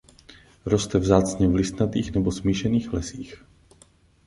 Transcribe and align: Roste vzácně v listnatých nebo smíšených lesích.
Roste 0.65 0.99
vzácně 0.99 1.47
v 1.47 1.55
listnatých 1.55 2.13
nebo 2.15 2.31
smíšených 2.31 2.93
lesích. 2.93 3.43